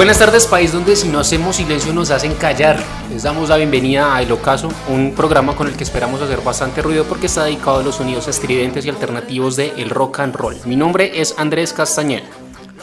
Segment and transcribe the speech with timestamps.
[0.00, 2.82] Buenas tardes, país donde si no hacemos silencio nos hacen callar.
[3.10, 6.80] Les damos la bienvenida a El Ocaso, un programa con el que esperamos hacer bastante
[6.80, 10.56] ruido porque está dedicado a los sonidos estridentes y alternativos de el rock and roll.
[10.64, 12.24] Mi nombre es Andrés Castañeda.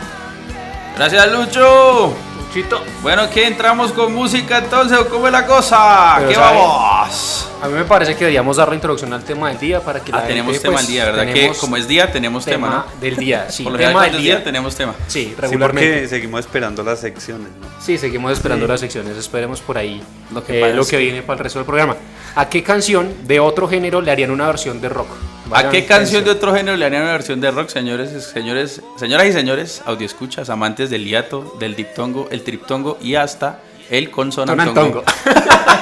[0.96, 2.16] Gracias, Lucho.
[2.50, 2.82] Luchito.
[3.04, 6.20] Bueno, que entramos con música entonces, ¿cómo es la cosa?
[6.28, 7.48] ¿Qué vamos?
[7.62, 10.12] A mí me parece que deberíamos dar la introducción al tema del día para que
[10.12, 11.32] ah, tenemos tema del día, ¿verdad?
[11.32, 13.64] Que como es día tenemos tema, del día, sí.
[13.64, 14.96] Por lo tema del día, tenemos tema.
[15.08, 16.08] Sí, regularmente.
[16.08, 17.68] seguimos esperando las secciones, ¿no?
[17.80, 19.16] Sí, seguimos esperando las secciones.
[19.16, 20.02] Esperemos por ahí
[20.34, 21.98] lo que, eh, lo que viene para el resto del programa.
[22.36, 25.10] ¿A qué canción de otro género le harían una versión de rock?
[25.52, 29.28] ¿A qué canción de otro género le harían una versión de rock, señores, señores, señoras
[29.28, 35.04] y señores, audio escuchas, amantes del hiato, del diptongo, el triptongo y hasta el consonantongo?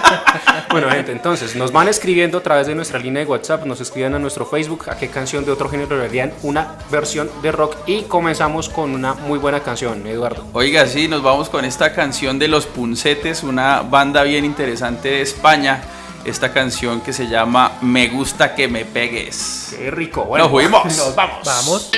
[0.72, 4.16] bueno, gente, entonces nos van escribiendo a través de nuestra línea de WhatsApp, nos escriben
[4.16, 7.76] a nuestro Facebook a qué canción de otro género le harían una versión de rock
[7.88, 10.46] y comenzamos con una muy buena canción, Eduardo.
[10.54, 15.22] Oiga, sí, nos vamos con esta canción de Los Puncetes, una banda bien interesante de
[15.22, 15.82] España.
[16.28, 19.74] Esta canción que se llama Me gusta que me pegues.
[19.78, 20.26] Qué rico.
[20.26, 20.84] Bueno, nos fuimos.
[20.98, 21.38] Nos vamos.
[21.46, 21.92] Vamos.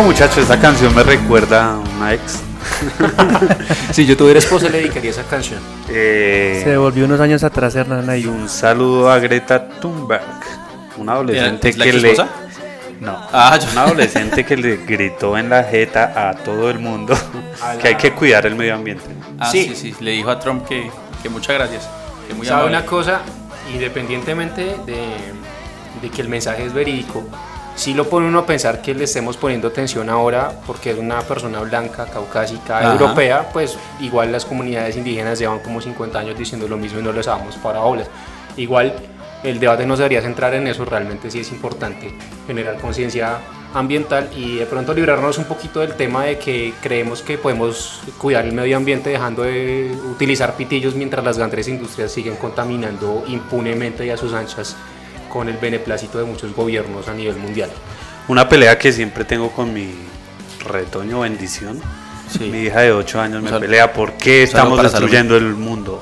[0.00, 2.40] Listo muchachos, esta canción me recuerda a una ex.
[3.92, 5.60] si yo tuviera esposa le dedicaría esa canción.
[5.90, 8.18] Eh, Se devolvió unos años atrás, Hernán.
[8.18, 10.22] y un saludo a Greta Thunberg,
[10.96, 12.16] una adolescente ¿Es la que le...
[13.00, 17.14] No, Ah, yo- un adolescente que le gritó en la jeta a todo el mundo
[17.82, 19.04] que hay que cuidar el medio ambiente.
[19.38, 19.66] Ah, Sí.
[19.74, 19.92] sí.
[19.92, 20.90] sí, Le dijo a Trump que,
[21.22, 21.86] que muchas gracias.
[22.26, 22.78] Que muy ¿Sabe amable.
[22.78, 23.20] una cosa?
[23.74, 25.08] Independientemente de,
[26.00, 27.22] de que el mensaje es verídico,
[27.80, 31.22] sí lo pone uno a pensar que le estemos poniendo atención ahora porque es una
[31.22, 32.92] persona blanca, caucásica, Ajá.
[32.92, 37.10] europea, pues igual las comunidades indígenas llevan como 50 años diciendo lo mismo y no
[37.10, 38.06] les damos para olas.
[38.58, 38.92] Igual
[39.42, 42.12] el debate no se debería centrar en eso, realmente sí es importante
[42.46, 43.38] generar conciencia
[43.72, 48.44] ambiental y de pronto librarnos un poquito del tema de que creemos que podemos cuidar
[48.44, 54.10] el medio ambiente dejando de utilizar pitillos mientras las grandes industrias siguen contaminando impunemente y
[54.10, 54.76] a sus anchas
[55.30, 57.70] con el beneplácito de muchos gobiernos a nivel mundial.
[58.28, 59.94] Una pelea que siempre tengo con mi
[60.66, 61.80] retoño bendición.
[62.30, 62.50] Sí.
[62.50, 66.00] Mi hija de 8 años me pelea por qué estamos destruyendo el mundo.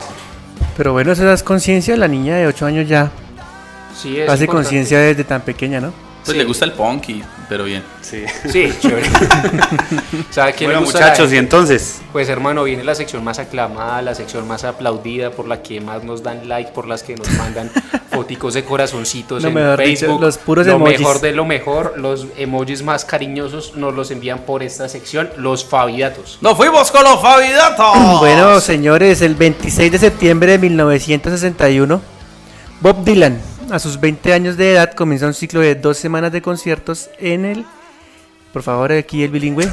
[0.76, 1.96] Pero bueno, esa es conciencia.
[1.96, 3.10] La niña de 8 años ya
[3.94, 5.92] Sí, es hace conciencia desde tan pequeña, ¿no?
[6.28, 6.38] Pues Sí.
[6.42, 7.82] le gusta el punk, y- pero bien.
[8.02, 8.24] Sí.
[8.50, 9.08] Sí, chévere.
[10.30, 13.38] ¿Sabe quién Bueno le gusta la muchachos, y entonces, Pues hermano, viene la sección más
[13.38, 17.14] aclamada, la sección más aplaudida, por la que más nos dan like, por las que
[17.16, 17.70] nos mandan
[18.10, 20.20] foticos de corazoncitos Lo en mejor dicho, Facebook.
[20.20, 20.98] los puros lo emojis.
[20.98, 25.64] mejor de lo mejor, los emojis más cariñosos nos los envían por esta sección, los
[25.64, 26.38] fabidatos.
[26.40, 27.96] ¡Nos fuimos con los Fabidatos!
[28.18, 32.00] Bueno, señores, el 26 de septiembre de 1961,
[32.80, 33.40] Bob Dylan,
[33.70, 37.44] a sus 20 años de edad, comienza un ciclo de dos semanas de conciertos en
[37.44, 37.64] el...
[38.52, 39.68] Por favor, aquí el bilingüe.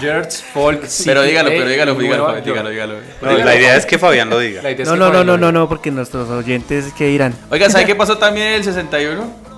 [0.00, 2.94] George Folk Pero dígalo, pero dígalo, dígalo, dígalo, dígalo.
[3.20, 4.62] no, la idea es que Fabián lo diga.
[4.62, 7.34] No, que no, no, no, no, porque nuestros oyentes, ¿qué dirán?
[7.50, 9.49] Oiga, ¿sabe qué pasó también en el 61?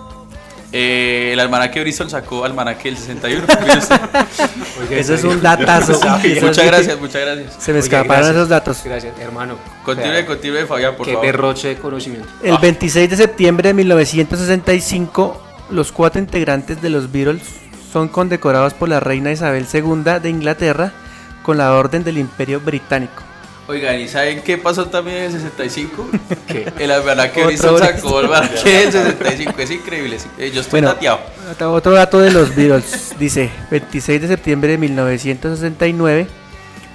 [0.74, 3.44] Eh, el almanaque Bristol sacó almanaque del 61.
[3.60, 4.00] Mire usted.
[4.80, 5.92] Oiga, Eso es un datazo.
[6.40, 7.56] Muchas gracias, muchas gracias.
[7.58, 8.36] Se me escaparon gracias.
[8.36, 8.80] esos datos.
[8.84, 9.56] Gracias, hermano.
[9.84, 11.26] Continúe, O sea, continúe, Fabián, por Qué favor.
[11.26, 12.26] derroche de conocimiento.
[12.42, 12.58] El Ah.
[12.62, 17.42] 26 de septiembre de 1965, los cuatro integrantes de los Beatles
[17.92, 20.92] son condecorados por la reina Isabel II de Inglaterra
[21.42, 23.22] con la Orden del Imperio Británico.
[23.69, 26.09] Oigan, ¿y saben qué pasó también en el 65?
[26.49, 26.73] ¿Qué?
[26.79, 29.53] El almanaque Bristol sacó el almanaque del 65.
[29.59, 30.17] Es increíble.
[30.38, 31.20] Eh, Yo estoy Bueno, tateado.
[31.50, 36.26] otro- otro dato de los Beatles dice, 26 de septiembre de 1969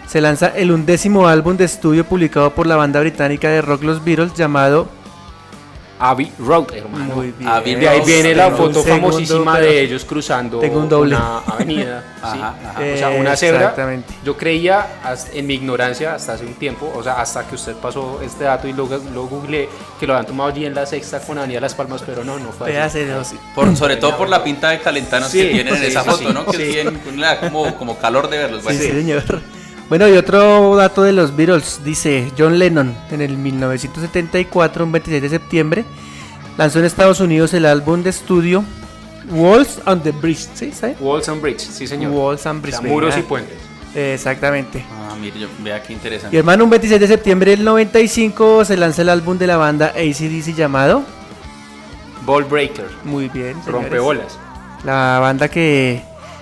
[0.07, 4.03] se lanza el undécimo álbum de estudio publicado por la banda británica de rock Los
[4.03, 4.89] Beatles llamado
[5.99, 7.15] Abbey Road, hermano.
[7.15, 7.49] Muy bien.
[7.49, 11.15] Abbey De ahí viene la foto segundo, famosísima de ellos cruzando Tengo un doble.
[11.15, 12.03] una avenida.
[12.21, 12.39] Ajá, ¿sí?
[12.67, 12.79] ajá.
[12.79, 13.59] O sea, una cebra.
[13.61, 14.13] Exactamente.
[14.23, 14.87] Yo creía,
[15.33, 18.67] en mi ignorancia, hasta hace un tiempo, o sea, hasta que usted pasó este dato
[18.67, 21.75] y lo, lo googleé, que lo habían tomado allí en la sexta con Avenida Las
[21.75, 22.99] Palmas, pero no, no fue así.
[22.99, 25.87] Véase, no, Por, sobre todo por la pinta de calentanos Sí, que tienen en sí,
[25.87, 26.33] esa foto, sí.
[26.33, 26.45] ¿no?
[26.45, 27.01] Que tienen
[27.41, 28.63] como, como calor de verlos.
[28.67, 29.23] Sí, señor.
[29.89, 35.21] Bueno, y otro dato de los Beatles, dice John Lennon, en el 1974, un 26
[35.21, 35.85] de septiembre,
[36.57, 38.65] lanzó en Estados Unidos el álbum de estudio
[39.31, 40.71] Walls on the Bridge, ¿sí?
[40.73, 40.97] ¿sabe?
[40.99, 42.11] Walls and Bridge, sí señor.
[42.11, 42.75] Walls and O Bridge.
[42.79, 43.57] sea, muros y puentes.
[43.95, 44.83] Exactamente.
[44.91, 46.35] Ah, mire, yo, vea qué interesante.
[46.35, 49.87] Y hermano, un 26 de septiembre del 95 se lanza el álbum de la banda
[49.95, 51.03] ACDC llamado
[52.25, 53.67] Ball Breaker, Muy bien, señores.
[53.71, 54.37] rompebolas.
[54.83, 56.01] La banda que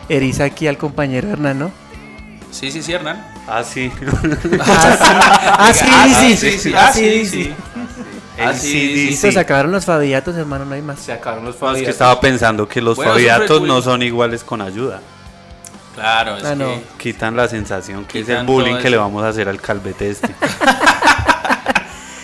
[0.10, 1.72] eriza aquí al compañero Hernán, ¿no?
[2.52, 3.35] Sí, sí, sí, Hernán.
[3.48, 3.92] Ah, sí.
[4.62, 6.74] Ah, sí, Ah, sí, sí, sí, sí.
[6.76, 7.44] Ah, Ah, sí, sí, sí.
[7.44, 7.54] sí.
[8.40, 11.00] Ah, sí, sí, Listo, se acabaron los fabiatos, hermano, no hay más.
[11.00, 11.86] Se acabaron los No, es fabiatos.
[11.86, 15.00] que estaba pensando que los Bueno, fabiatos no son iguales con ayuda.
[15.94, 16.66] Claro, es Ah, no.
[16.66, 16.84] que...
[16.98, 20.10] Quitan la sensación que es el Quitan bullying que le vamos a hacer al calvete
[20.10, 20.36] este.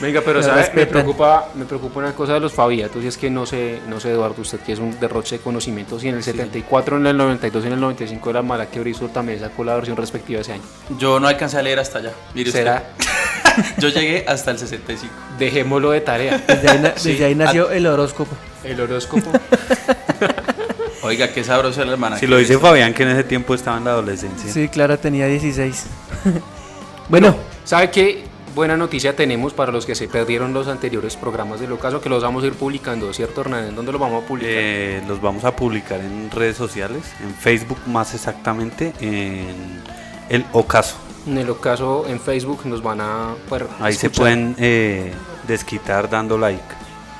[0.01, 0.71] Venga, pero Me ¿sabe?
[0.73, 3.99] me preocupa, me preocupa una cosa de los fabiatos y es que no sé, no
[3.99, 7.15] sé Eduardo, usted que es un derroche de conocimientos y en el 74, en el
[7.17, 10.41] 92 y en el 95 de la mala que Bristol también sacó la versión respectiva
[10.41, 10.63] ese año.
[10.97, 12.11] Yo no alcancé a leer hasta allá.
[12.33, 12.61] Mire usted.
[12.61, 12.83] ¿Será?
[13.77, 15.13] Yo llegué hasta el 65.
[15.37, 16.41] Dejémoslo de tarea.
[16.47, 17.11] Desde ahí, na- Sí.
[17.11, 18.35] desde ahí nació el horóscopo.
[18.63, 19.29] El horóscopo.
[21.03, 22.19] Oiga, qué sabroso el almanaque.
[22.21, 24.51] Si lo dice Fabián que en ese tiempo estaba en la adolescencia.
[24.51, 25.85] Sí, claro, tenía 16.
[27.09, 31.71] bueno, ¿Sabe qué buena noticia tenemos para los que se perdieron los anteriores programas del
[31.71, 32.01] ocaso?
[32.01, 33.69] Que los vamos a ir publicando, ¿cierto, Hernán?
[33.69, 34.53] ¿En dónde los vamos a publicar?
[34.53, 39.81] Eh, los vamos a publicar en redes sociales, en Facebook más exactamente, en
[40.29, 40.95] el Ocaso.
[41.27, 45.13] En el ocaso en Facebook nos van a poder Ahí se pueden eh,
[45.47, 46.63] desquitar dando like.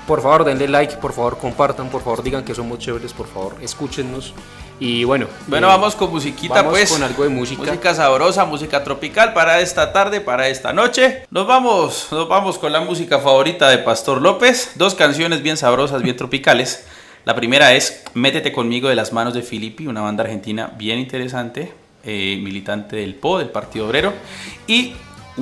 [0.07, 3.57] Por favor, denle like, por favor, compartan, por favor, digan que somos chéveres, por favor,
[3.61, 4.33] escúchenos.
[4.81, 5.27] Y bueno.
[5.45, 6.91] Bueno, eh, vamos con musiquita vamos pues.
[6.91, 7.61] Con algo de música.
[7.61, 11.27] Música sabrosa, música tropical para esta tarde, para esta noche.
[11.29, 14.71] Nos vamos, nos vamos con la música favorita de Pastor López.
[14.75, 16.83] Dos canciones bien sabrosas, bien tropicales.
[17.25, 21.71] La primera es Métete conmigo de las manos de Filippi, una banda argentina bien interesante,
[22.03, 24.13] eh, militante del PO, del Partido Obrero.
[24.65, 24.95] Y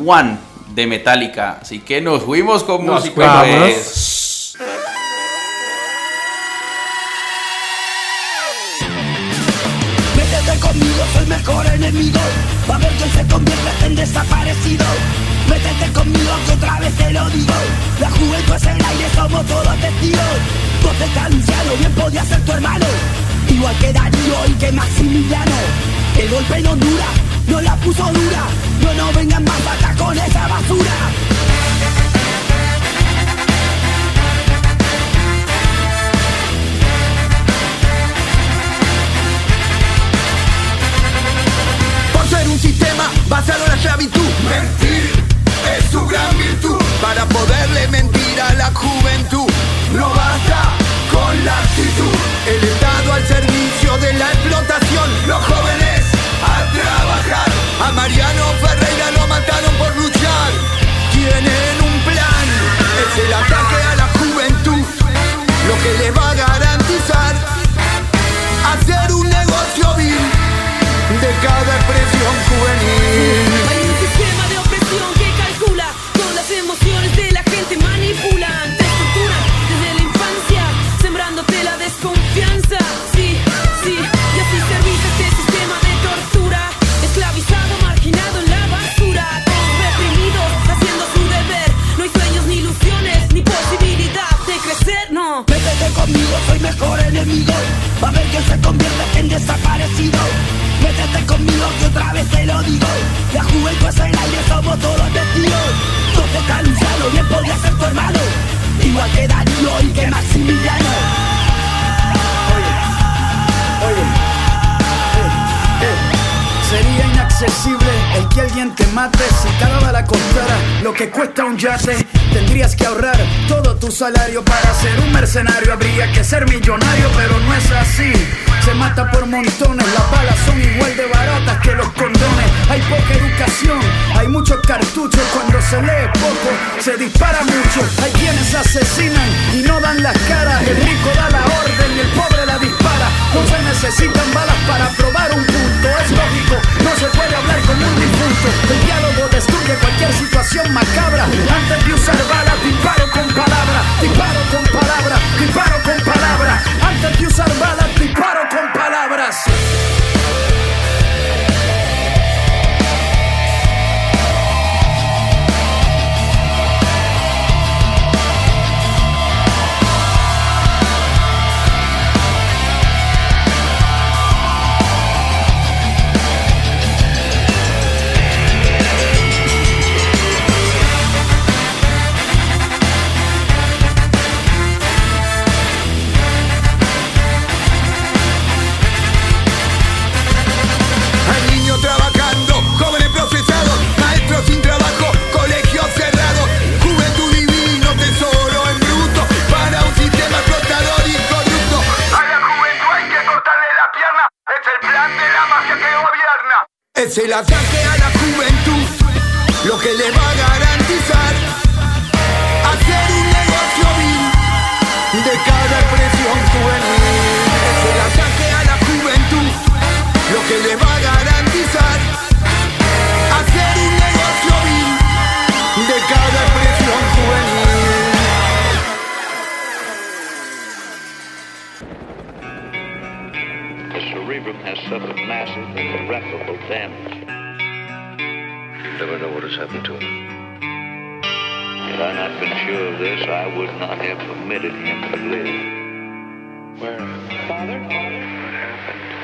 [0.06, 0.38] One
[0.76, 1.60] de Metallica.
[1.62, 3.10] Así que nos fuimos con nos.
[3.10, 4.29] Pues.
[11.40, 12.20] mejor enemigo.
[12.70, 14.86] Va a ver que se convierte en desaparecido.
[15.50, 17.54] Métete conmigo que otra vez te lo digo.
[18.00, 20.38] La juventud es el aire, somos todos testigos.
[20.84, 22.86] Vos estás anciano, bien podía ser tu hermano.
[23.48, 25.60] Igual que Darío y que Maximiliano.
[26.18, 27.16] El golpe en Honduras,
[27.48, 28.44] no la puso dura.
[28.82, 30.96] No nos vengan más acá con esa basura.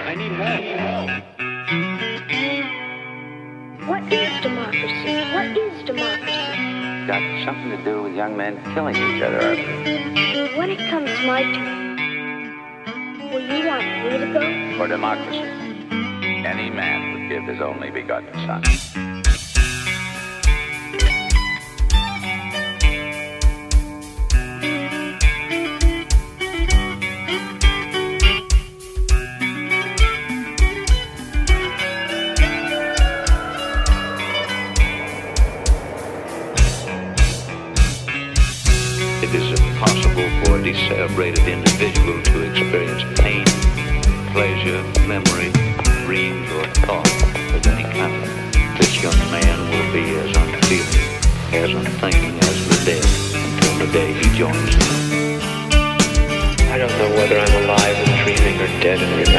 [0.06, 1.10] I need help.
[3.90, 5.14] What is democracy?
[5.34, 7.08] What is democracy?
[7.08, 9.56] Got something to do with young men killing each other.
[10.58, 14.78] When it comes to my turn, will you want me to go?
[14.78, 15.50] For democracy,
[16.46, 18.64] any man would give his only begotten son.
[41.76, 43.44] individual to experience pain,
[44.32, 45.52] pleasure, memory,
[46.06, 47.06] dreams, or thought
[47.54, 48.24] of any kind.
[48.80, 51.10] This young man will be as unfeeling,
[51.52, 53.06] as unthinking as the dead
[53.36, 55.42] until the day he joins them.
[56.72, 59.35] I don't know whether I'm alive and dreaming or dead and remembering.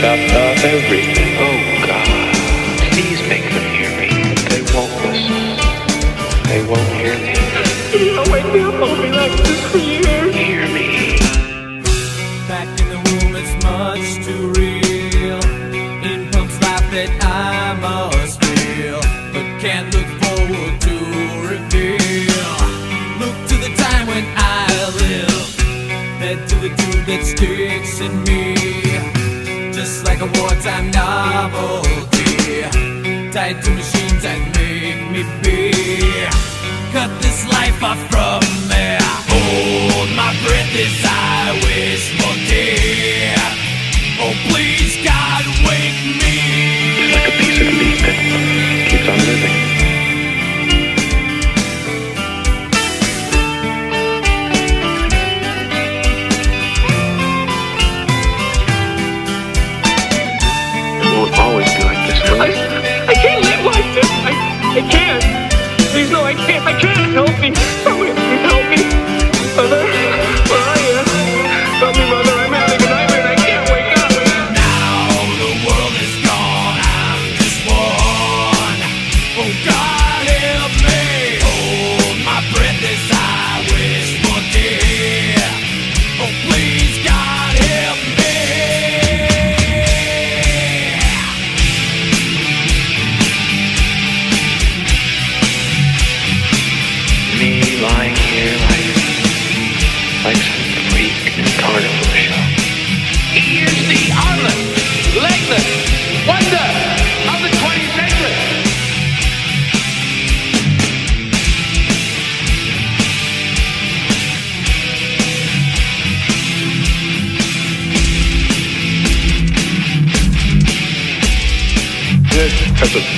[0.00, 1.30] Chopped off everything.
[1.38, 2.08] Oh, God.
[2.92, 4.10] Please make them hear me.
[4.50, 5.44] They won't listen.
[6.50, 7.34] They won't hear me.
[8.18, 8.74] Oh, wake me up.
[8.74, 10.34] I'll be like this for years.
[10.34, 11.16] Hear me.
[12.48, 15.40] Back in the room, it's much too real.
[16.10, 19.00] It pumps life that I must feel,
[19.32, 20.94] but can't look forward to
[21.50, 22.50] reveal.
[23.22, 24.66] Look to the time when I
[25.02, 25.46] live,
[26.18, 28.43] head to the dude that sticks in me,
[31.34, 32.62] novelty,
[33.32, 35.72] tied to machines that make me be.
[36.94, 38.86] Cut this life off from me.
[39.30, 41.23] Hold my breath as I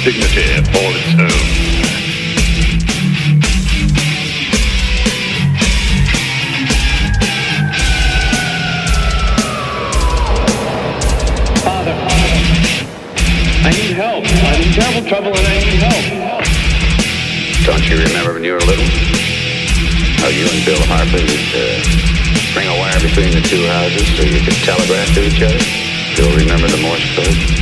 [0.06, 0.46] dignity
[0.78, 1.28] all its own.
[11.58, 11.90] Father,
[13.66, 14.22] I need help.
[14.22, 16.46] I'm in terrible trouble and I need help.
[17.66, 18.86] Don't you remember when you were little?
[20.22, 21.82] How you and Bill Harper used to
[22.52, 25.58] string a wire between the two houses so you could telegraph to each other?
[26.14, 27.55] Still remember the Morse code?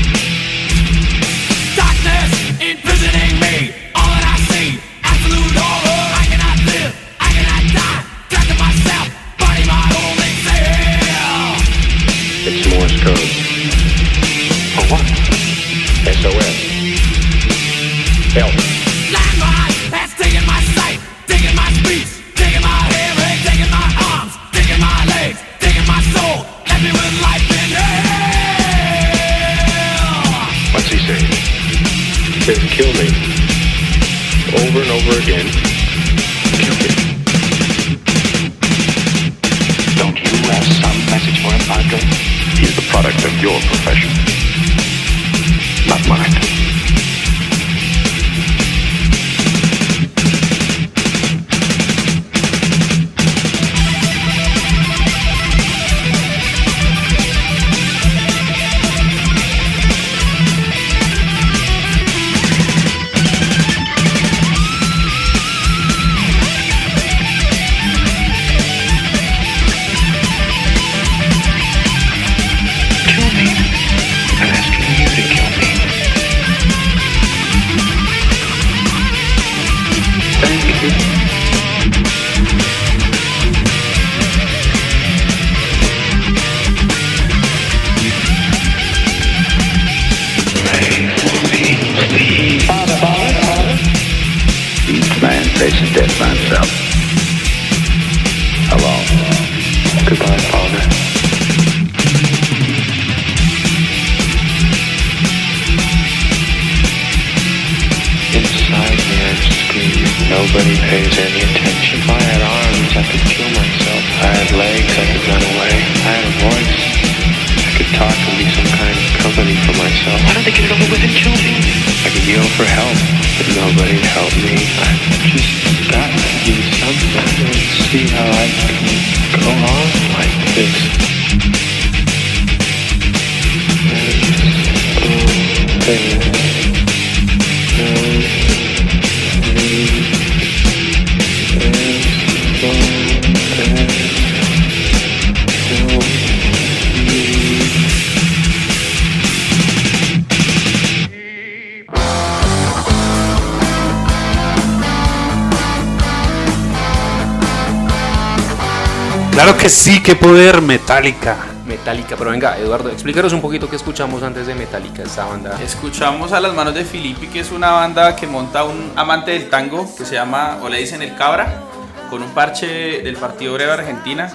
[160.04, 161.34] Qué poder, Metallica.
[161.64, 165.58] Metallica, pero venga, Eduardo, explícanos un poquito qué escuchamos antes de Metallica, esta banda.
[165.62, 169.48] Escuchamos a las manos de Filippi, que es una banda que monta un amante del
[169.48, 171.62] tango que se llama, o le dicen el Cabra,
[172.10, 174.30] con un parche del Partido Obrero Argentina.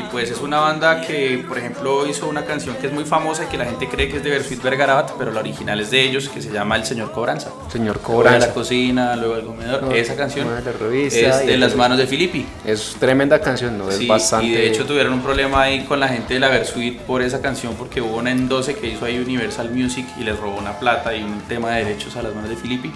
[0.00, 3.44] Y pues es una banda que, por ejemplo, hizo una canción que es muy famosa
[3.44, 6.00] y que la gente cree que es de Bersuit Vergarabat, pero la original es de
[6.02, 7.50] ellos, que se llama El Señor Cobranza.
[7.70, 8.38] Señor Luego Cobranza.
[8.40, 9.82] de la cocina, luego del comedor.
[9.82, 12.46] No, Esa canción de la revista es de el- las manos de Filippi.
[12.64, 13.88] Es tremenda canción, ¿no?
[13.90, 14.46] Es Sí, bastante.
[14.46, 17.40] y de hecho tuvieron un problema ahí con la gente de la Versuit por esa
[17.42, 20.78] canción porque hubo una en 12 que hizo ahí Universal Music y les robó una
[20.78, 22.90] plata y un tema de derechos a las manos de Filippi.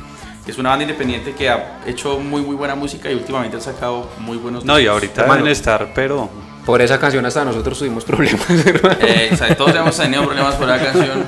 [0.47, 4.11] Es una banda independiente que ha hecho muy muy buena música y últimamente ha sacado
[4.19, 5.39] muy buenos No, y ahorita Hermano.
[5.41, 6.29] deben estar, pero
[6.67, 8.97] Por esa canción hasta nosotros tuvimos problemas, hermano.
[9.01, 11.25] Eh, o sea, todos hemos tenido problemas por la canción.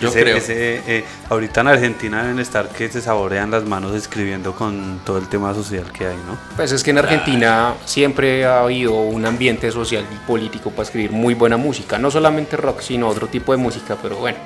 [0.00, 0.36] Yo ese- creo.
[0.38, 5.18] ese, eh, ahorita en Argentina deben estar que se saborean las manos escribiendo con todo
[5.18, 6.38] el tema social que hay, ¿no?
[6.56, 11.10] Pues es que en Argentina siempre ha habido un ambiente social y político para escribir
[11.12, 14.38] muy buena música, no solamente rock, sino otro tipo de música, pero bueno.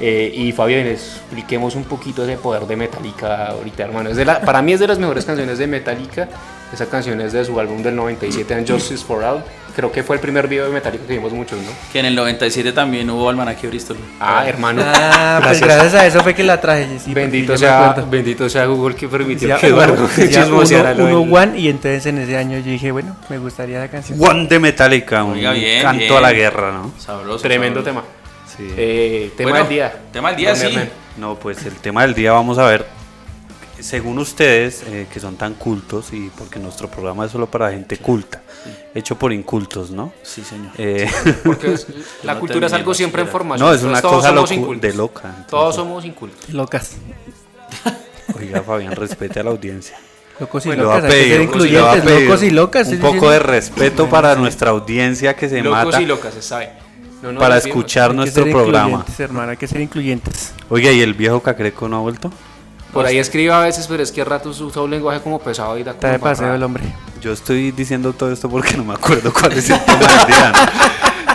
[0.00, 4.08] Eh, y Fabián, expliquemos un poquito ese poder de Metallica ahorita, hermano.
[4.10, 6.28] Es de la- para mí es de las mejores canciones de Metallica.
[6.72, 9.42] Esa canción es de su álbum del 97, And Justice for All.
[9.74, 11.70] Creo que fue el primer video de Metallica que vimos muchos, ¿no?
[11.92, 13.96] Que en el 97 también hubo Almanaque Bristol.
[14.20, 14.82] Ah, hermano.
[14.84, 16.86] Ah, pues gracias a eso fue que la traje.
[16.98, 21.58] sí, Bendito sea, bendito sea Google que permitió Decía que Eduardo chismoseara uno, uno one,
[21.58, 24.18] y entonces en ese año yo dije, bueno, me gustaría la canción.
[24.20, 26.14] One de Metallica, un Oiga, bien, canto bien.
[26.16, 26.92] a la guerra, ¿no?
[26.98, 27.42] Sabroso.
[27.42, 28.00] Tremendo sabroso.
[28.02, 28.19] tema.
[28.68, 28.74] Sí.
[28.76, 30.00] Eh, tema Bueno, del día.
[30.12, 30.78] tema del día, sí.
[31.16, 32.86] No, pues el tema del día vamos a ver,
[33.78, 37.96] según ustedes, eh, que son tan cultos, y porque nuestro programa es solo para gente
[37.96, 38.42] culta,
[38.94, 40.12] hecho por incultos, ¿no?
[40.22, 40.72] Sí, señor.
[40.78, 41.08] Eh,
[41.44, 41.86] Porque es-
[42.22, 43.68] la no cultura es algo siempre en formación.
[43.68, 44.82] No, es una Todos cosa somos locu- incultos.
[44.90, 45.46] de loca, entonces.
[45.48, 46.50] Todos somos incultos.
[46.50, 46.92] Locas.
[48.38, 49.96] oiga, Fabián, respete a la audiencia.
[50.38, 52.88] Locos y locas, hay que ser incluyentes, locos y locas.
[52.88, 56.70] Un poco de respeto para nuestra audiencia que se Locos mata y locas, se sabe.
[57.22, 58.88] No para escuchar Hay que nuestro ser programa.
[58.88, 60.52] incluyentes, hermano, hay que ser incluyentes.
[60.68, 62.32] Oiga, ¿y el viejo Cacreco no ha vuelto?
[62.92, 65.78] Por ahí escribe a veces, pero es que a ratos usa un lenguaje como pesado
[65.78, 66.82] y da Está de paseo el hombre.
[67.20, 70.52] Yo estoy diciendo todo esto porque no me acuerdo cuál es el tema del día.
[70.52, 70.90] ¿no?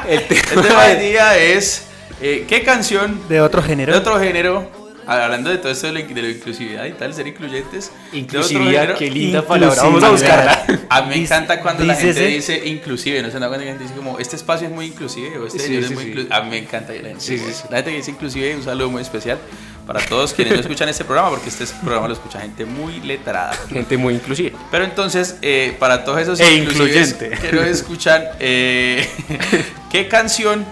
[0.10, 1.84] El tema, El tema del día es
[2.22, 3.92] eh, ¿qué canción De otro género.
[3.94, 4.70] de otro género,
[5.08, 8.98] hablando de todo esto de la, de la inclusividad y tal, ser incluyentes, Inclusividad, género,
[8.98, 9.82] qué linda palabra.
[9.84, 10.66] Vamos a buscarla.
[10.90, 13.78] A mí me encanta cuando la gente dice inclusive, no se da cuenta que la
[13.78, 16.04] gente dice como este espacio es muy inclusive o este Sí, señor es sí, muy
[16.04, 16.10] sí.
[16.10, 16.36] inclusive.
[16.36, 17.64] A mí me encanta la gente, Sí, sí, sí.
[17.70, 19.38] La que dice inclusive, un saludo muy especial
[19.86, 23.54] para todos quienes no escuchan este programa, porque este programa lo escucha gente muy letrada.
[23.70, 24.58] Gente muy inclusiva.
[24.72, 27.30] Pero entonces, eh, para todos esos E incluyente.
[27.30, 29.08] que no escuchan, eh,
[29.92, 30.66] ¿qué canción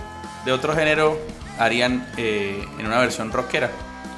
[0.46, 1.20] de otro género
[1.60, 3.70] harían eh, en una versión rockera?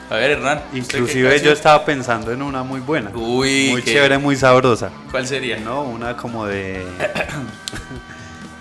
[0.10, 0.58] A ver, Hernán.
[0.60, 3.10] ¿usted qué Inclusive yo estaba pensando en una muy buena.
[3.14, 4.92] Uy, muy qué- chévere, muy sabrosa.
[5.10, 5.58] ¿Cuál sería?
[5.58, 6.86] No, una como de...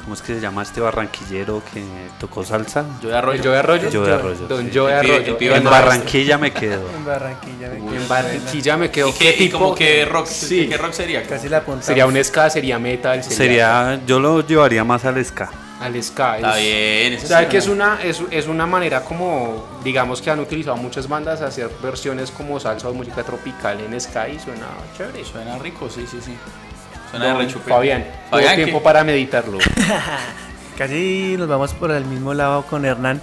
[0.04, 1.82] ¿Cómo es que se llama este barranquillero que
[2.20, 2.84] tocó salsa?
[3.02, 3.42] Yo de arroyo.
[3.42, 3.88] Yo de Arroyo.
[3.88, 4.70] Yo de Arroyo, Don sí.
[4.70, 5.30] Yo de El pibe- Arroyo.
[5.32, 6.90] el pibe En Barranquilla me quedo.
[6.94, 7.68] En Barranquilla.
[7.70, 7.96] me quedé.
[8.02, 9.08] En Barranquilla me quedo.
[9.08, 10.66] ¿Y qué, y como que rock, Sí.
[10.68, 11.22] ¿qué rock sería?
[11.26, 11.86] Casi la apuntamos.
[11.86, 13.22] Sería un ska, sería metal.
[13.24, 15.48] Sería, Sería, yo lo llevaría más al ska.
[15.84, 16.36] Al ska.
[16.36, 17.12] Está es- bien.
[17.12, 17.72] ese ¿Sabe sí, que es ¿no?
[17.74, 22.30] una, es, es una manera como, digamos que han utilizado muchas bandas a hacer versiones
[22.30, 24.66] como salsa o música tropical en ska y suena
[24.96, 25.24] chévere.
[25.24, 26.34] Suena rico, sí, sí, sí.
[27.10, 27.70] Suena Don de rechupete.
[27.70, 28.04] Fabián,
[28.56, 29.58] tiempo para meditarlo.
[30.78, 33.20] Casi nos vamos por el mismo lado con Hernán.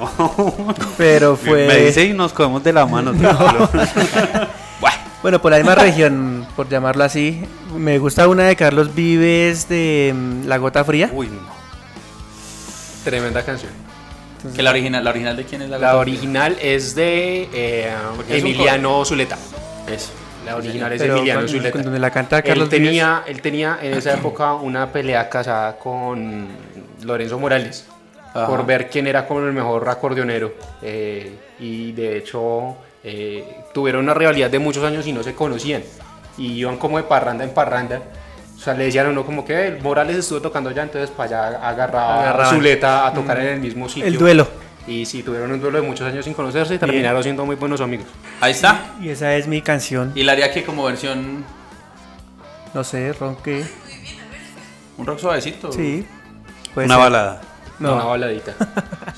[0.98, 1.66] Pero fue.
[1.66, 3.12] Me dice y nos cogemos de la mano.
[3.12, 3.68] tranquilo.
[5.22, 7.42] Bueno, por la misma región, por llamarlo así.
[7.74, 11.10] Me gusta una de Carlos Vives de mm, La Gota Fría.
[11.12, 11.55] Uy, no.
[13.06, 13.70] Tremenda canción.
[14.56, 17.94] ¿Que la original, ¿La original de quién es la La original es de eh,
[18.30, 19.38] Emiliano Zuleta.
[19.88, 20.10] Eso.
[20.44, 21.70] La original es de Emiliano cuando- Zuleta.
[21.70, 26.48] cuando la canta él Carlos tenía, él tenía en esa época una pelea casada con
[27.04, 27.86] Lorenzo Morales
[28.34, 28.48] Ajá.
[28.48, 30.54] por ver quién era como el mejor acordeonero.
[30.82, 35.84] eh, y de hecho eh, tuvieron una rivalidad de muchos años y no se conocían.
[36.38, 38.02] Y iban como de parranda en parranda.
[38.56, 41.48] O sea, le decían a uno como que "Eh, Morales estuvo tocando ya, entonces para
[41.48, 42.54] allá agarraba Agarraban.
[42.54, 43.40] Zuleta a tocar Mm.
[43.42, 44.06] en el mismo sitio.
[44.06, 44.48] El duelo.
[44.86, 47.80] Y sí, tuvieron un duelo de muchos años sin conocerse y terminaron siendo muy buenos
[47.80, 48.06] amigos.
[48.40, 48.92] Ahí está.
[49.00, 50.12] Y esa es mi canción.
[50.14, 51.44] Y la haría que como versión.
[52.72, 53.64] No sé, ronque.
[54.96, 55.72] Un rock suavecito.
[55.72, 56.06] Sí.
[56.74, 56.96] Una ser.
[56.98, 57.40] balada.
[57.78, 57.94] No.
[57.96, 58.54] Una baladita.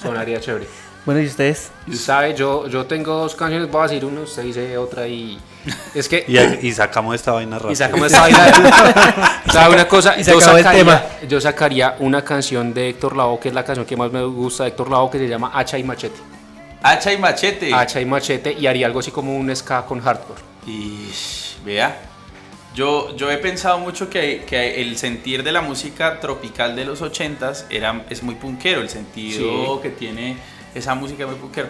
[0.01, 0.67] Sonaría chévere.
[1.09, 1.71] Bueno, ¿y ustedes?
[1.95, 5.39] Sabe, yo, yo tengo dos canciones, voy a decir una, usted dice otra y.
[5.95, 6.23] Es que.
[6.29, 7.73] Y, y sacamos esta vaina rápido.
[7.73, 9.43] Y sacamos esta vaina.
[9.51, 10.15] ¿Sabe una cosa?
[10.21, 11.03] Y yo, acabó el sacaría, tema.
[11.27, 14.65] yo sacaría una canción de Héctor Lavoe, que es la canción que más me gusta
[14.65, 16.19] de Héctor Lavoe, que se llama Hacha y Machete.
[16.83, 17.73] Hacha y machete.
[17.73, 20.43] Hacha y Machete, y haría algo así como un ska con hardcore.
[20.67, 21.09] Y
[21.65, 21.99] vea,
[22.75, 27.01] yo, yo he pensado mucho que, que el sentir de la música tropical de los
[27.01, 29.83] ochentas era, es muy punkero, el sentido Sí.
[29.83, 30.37] que tiene
[30.75, 31.69] esa música muy punkero.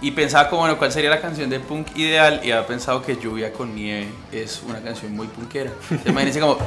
[0.00, 2.40] Y pensaba como, bueno, ¿cuál sería la canción de punk ideal?
[2.44, 5.72] Y había pensado que Lluvia con Nieve es una canción muy punkera.
[6.06, 6.58] Imagínense como,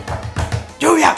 [0.80, 1.16] ¡Lluvia!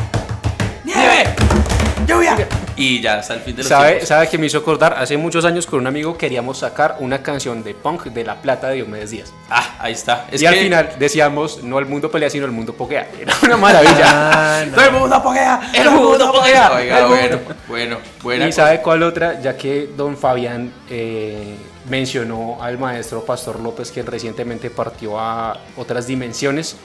[2.07, 2.35] ¡Lluvia!
[2.75, 4.07] Y ya hasta el fin de los ¿Sabe, tiempos.
[4.09, 4.95] ¿Sabe que me hizo acordar?
[4.97, 8.67] Hace muchos años con un amigo queríamos sacar una canción de punk de La Plata
[8.69, 9.31] de Diomedes Díaz.
[9.49, 10.25] Ah, ahí está.
[10.31, 13.07] Es y al que- final decíamos, no el mundo pelea, sino el mundo pokea.
[13.21, 14.03] Era una maravilla.
[14.05, 14.75] Ah, no.
[14.75, 15.71] ¡Todo el mundo pokea!
[15.73, 16.71] ¡El mundo pokea!
[16.73, 17.55] Oiga, ¡El bueno, mundo!
[17.67, 18.63] bueno, buena ¿Y cosa.
[18.65, 19.39] sabe cuál otra?
[19.39, 21.55] Ya que don Fabián eh,
[21.89, 26.75] mencionó al maestro Pastor López, que recientemente partió a otras dimensiones.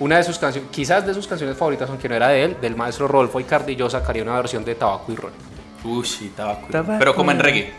[0.00, 2.76] Una de sus canciones, quizás de sus canciones favoritas, aunque no era de él, del
[2.76, 5.32] maestro Rolfo Icardi, yo sacaría una versión de Tabaco y Ron.
[5.84, 6.68] Uy, sí, tabaco.
[6.70, 6.98] Tabaco.
[6.98, 7.72] Pero como en reggae.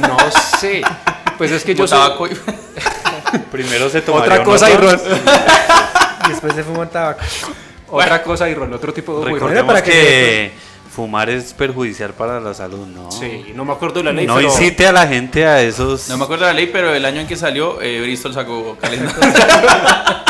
[0.00, 0.16] No
[0.58, 0.82] sé.
[1.38, 1.98] Pues es que yo soy...
[1.98, 2.30] tabaco y-
[3.52, 4.74] Primero se tomaría Otra cosa y.
[4.74, 7.20] Y después se fumó tabaco.
[7.88, 9.34] Otra cosa y Ron, otro tipo de y.
[9.34, 10.52] Recordemos para que que
[10.92, 13.10] fumar es perjudicial para la salud, ¿no?
[13.12, 14.48] Sí, no me acuerdo de la ley, No pero...
[14.48, 16.08] incite a la gente a esos.
[16.08, 18.76] No me acuerdo de la ley, pero el año en que salió, eh, Bristol sacó
[18.80, 19.20] calendario.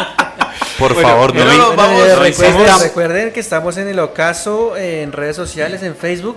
[0.79, 5.11] Por Bueno, favor, no, no, vamos, Eh, recuerden, recuerden que estamos en el ocaso en
[5.13, 6.37] redes sociales, en Facebook.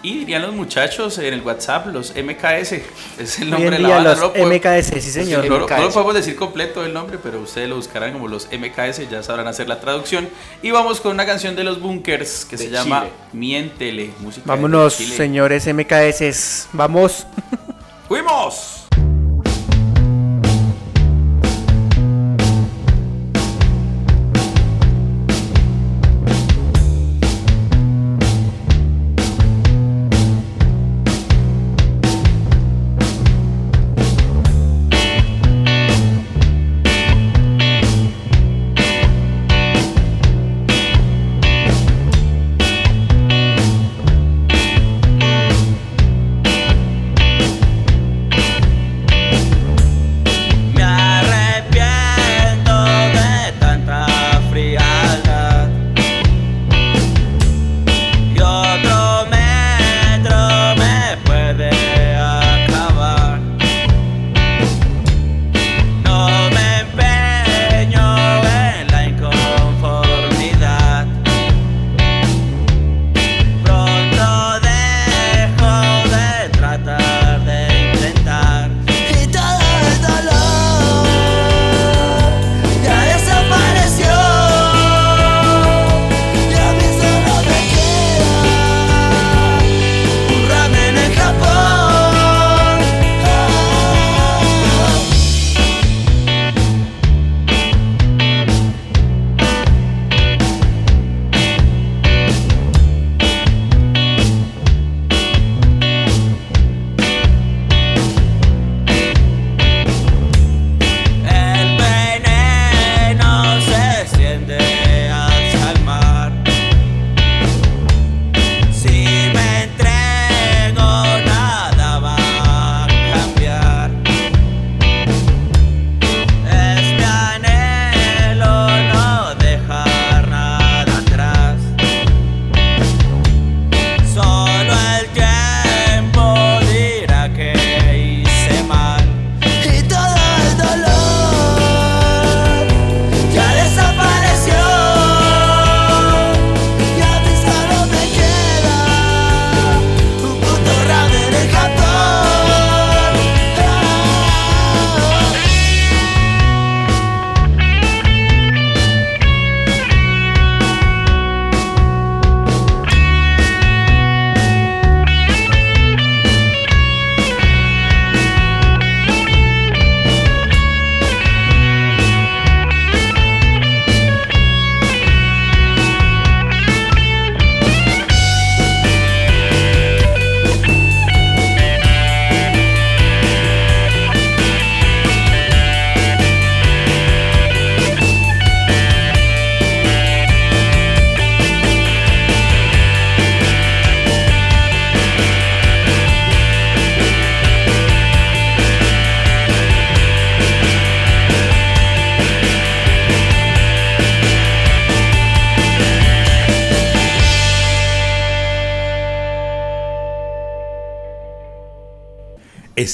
[0.03, 2.71] Y dirían los muchachos en el WhatsApp, los MKS.
[3.19, 4.15] Es el nombre de la banda.
[4.15, 5.45] los no MKS, sí señor.
[5.45, 5.93] No, no lo MKS.
[5.93, 9.67] podemos decir completo el nombre, pero ustedes lo buscarán como los MKS, ya sabrán hacer
[9.67, 10.27] la traducción.
[10.63, 13.05] Y vamos con una canción de los Bunkers que De se llama.
[13.33, 14.09] Miéntele.
[14.21, 15.15] Música de Vámonos, Chile.
[15.15, 16.69] señores MKS.
[16.73, 17.27] Vamos.
[18.07, 18.80] ¡Fuimos!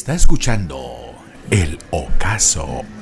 [0.08, 1.15] Está escuchando
[1.52, 2.96] El Ocaso.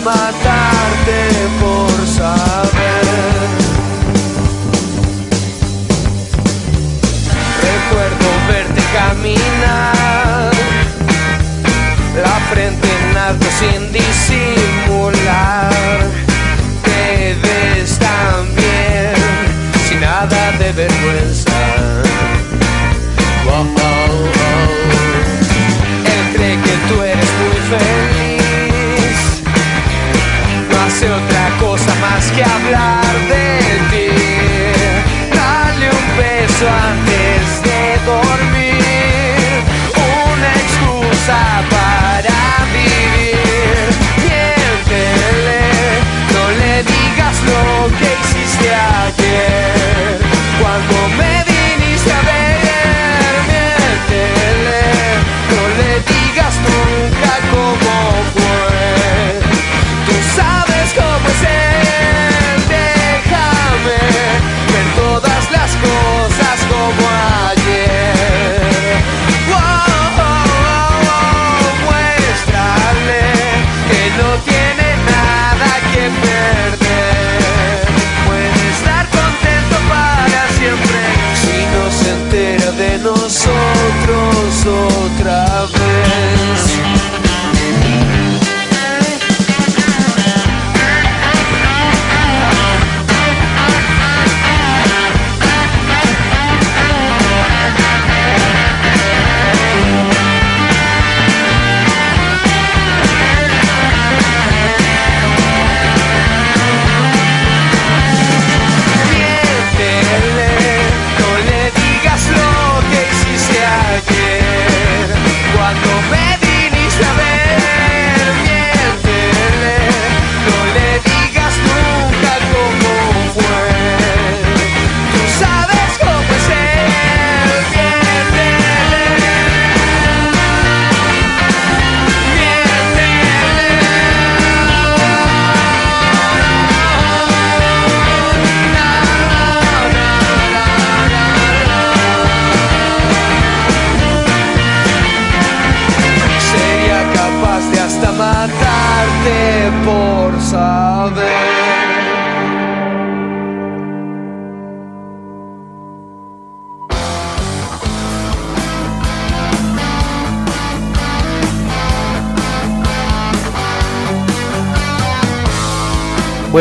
[0.00, 1.30] Matarte
[1.60, 3.04] por saber.
[7.62, 10.52] Recuerdo verte caminar,
[12.22, 14.73] la frente en alto sin disimular.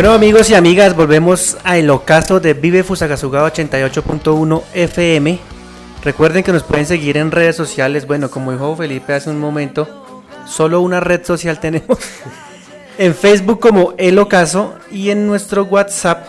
[0.03, 5.39] Bueno amigos y amigas, volvemos a El Ocaso de Vive Fusagasugá 88.1 FM.
[6.03, 8.05] Recuerden que nos pueden seguir en redes sociales.
[8.05, 9.87] Bueno, como dijo Felipe hace un momento,
[10.45, 11.97] solo una red social tenemos.
[12.97, 16.25] En Facebook como El Ocaso y en nuestro WhatsApp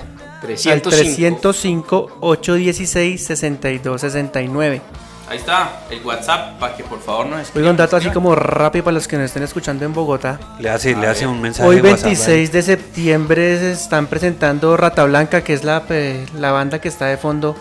[0.71, 4.83] al 305 816 6269.
[5.29, 8.85] Ahí está, el WhatsApp, para que por favor nos Oiga, un dato así como rápido
[8.85, 10.39] para los que nos estén escuchando en Bogotá.
[10.59, 11.67] Le hace, le hace un mensaje.
[11.67, 15.83] Hoy de WhatsApp 26 de septiembre se están presentando Rata Blanca, que es la,
[16.39, 17.57] la banda que está de fondo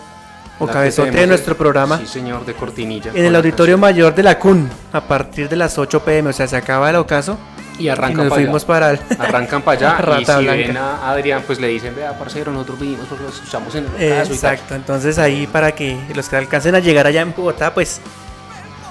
[0.58, 1.98] o cabezote de nuestro programa.
[1.98, 3.12] Sí, señor, de cortinilla.
[3.14, 6.46] En el auditorio mayor de la CUN, a partir de las 8 pm, o sea,
[6.46, 7.38] se acaba el ocaso.
[7.78, 8.66] Y arrancan nos pa' fuimos allá.
[8.68, 9.98] para el- Arrancan para allá.
[10.20, 10.52] y si Blanca.
[10.52, 13.90] ven a Adrián, pues le dicen, vea, parcero, nosotros vinimos porque lo escuchamos en el
[14.04, 14.32] y tal".
[14.32, 18.00] Exacto, entonces ahí para que los que alcancen a llegar allá en Bogotá, pues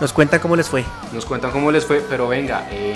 [0.02, 0.84] Nos cuentan cómo les fue.
[1.14, 2.96] Nos cuentan cómo les fue, pero venga, eh,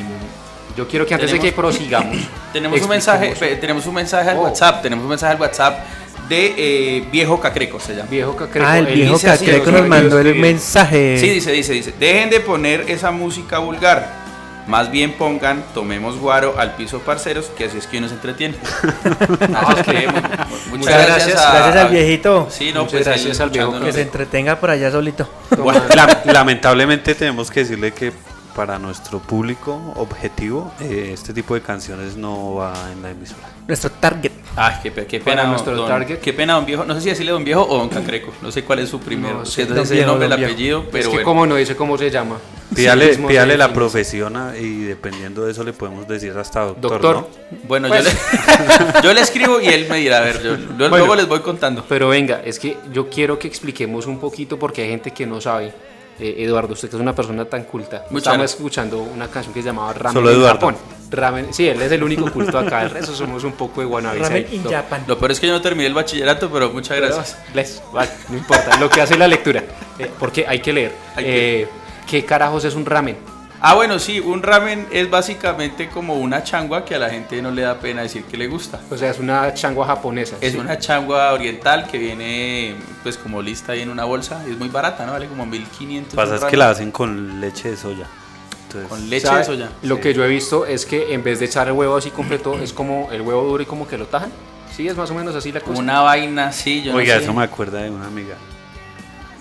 [0.76, 2.18] yo quiero que antes de que Tenemos- prosigamos.
[2.54, 4.42] Tenemos un mensaje, pe- tenemos un mensaje al Oh.
[4.42, 5.80] WhatsApp, tenemos un mensaje al WhatsApp
[6.28, 6.54] de
[6.98, 8.10] eh, Viejo Cacreco, se llama.
[8.10, 8.66] Viejo Cacreco.
[8.68, 11.18] Ah, el viejo Cacreco nos mandó el mensaje.
[11.18, 14.27] Sí, dice, dice, dice, dejen de poner esa música vulgar.
[14.68, 18.56] Más bien pongan, tomemos guaro al piso parceros, que así es que uno se entretiene.
[19.48, 22.48] Mu- mu- Muchas gracias, gracias al viejito.
[22.52, 23.80] Sí, no, Muchas pues gracias al viejo.
[23.80, 25.28] Que se entretenga por allá solito.
[25.58, 28.12] Bueno, la- lamentablemente tenemos que decirle que
[28.58, 33.48] para nuestro público objetivo eh, este tipo de canciones no va en la emisora.
[33.68, 34.32] Nuestro target.
[34.56, 36.18] Ay, qué, qué Para pena, nuestro don, target.
[36.20, 36.84] Qué pena, don viejo.
[36.84, 38.34] No sé si decirle don viejo o don Cacreco.
[38.42, 39.40] No sé cuál es su primero.
[39.40, 41.26] No sé, es don ese viejo, nombre, el don apellido, pero es que bueno.
[41.26, 42.38] como no dice cómo se llama.
[42.76, 46.92] Pídale, Sí pídale la profesión ah, y dependiendo de eso le podemos decir hasta doctor.
[47.00, 47.16] Doctor.
[47.16, 47.28] ¿no?
[47.68, 50.66] Bueno, Pues- yo, le, yo le escribo y él me dirá, a ver, yo, yo
[50.76, 50.98] Bueno.
[50.98, 51.86] luego les voy contando.
[51.88, 55.40] Pero venga, es que yo quiero que expliquemos un poquito porque hay gente que no
[55.40, 55.72] sabe.
[56.20, 58.06] Eh, Eduardo, usted que es una persona tan culta.
[58.10, 58.52] Muchas Estamos gracias.
[58.60, 60.56] escuchando una canción que se llamaba Ramen Solo en Eduardo.
[60.60, 60.76] Japón.
[61.10, 62.84] Ramen, sí, él es el único culto acá.
[62.84, 65.04] El resto somos un poco de wannabes Ramen in Japan.
[65.08, 67.38] Lo peor es que yo no terminé el bachillerato, pero muchas pero, gracias.
[67.54, 69.64] les- vale, no importa, lo que hace la lectura.
[70.00, 70.92] Eh, porque hay que leer.
[71.16, 71.68] Hay que- Eh,
[72.08, 73.18] ¿Qué carajos es un ramen?
[73.60, 77.50] Ah, bueno, sí, un ramen es básicamente como una changua que a la gente no
[77.50, 78.80] le da pena decir que le gusta.
[78.92, 80.36] O sea, es una changua japonesa.
[80.42, 80.60] Es ¿sí?
[80.60, 84.46] una changua oriental que viene pues como lista ahí en una bolsa.
[84.48, 85.14] Es muy barata, ¿no?
[85.14, 86.14] Vale como 1500.
[86.14, 88.06] Pasa es que la hacen con leche de soya.
[88.68, 89.40] Entonces, Con leche ¿Sabe?
[89.40, 89.70] de soya.
[89.82, 90.02] Lo Sí.
[90.02, 92.74] que yo he visto es que en vez de echar el huevo así completo, es
[92.74, 94.30] como el huevo duro y como que lo tajan.
[94.76, 95.80] Sí, es más o menos así la cosa.
[95.80, 97.24] Una vaina, sí, yo Oiga, no sé.
[97.26, 98.36] eso me acuerda de una amiga.